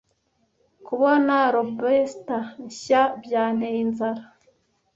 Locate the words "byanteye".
3.23-3.77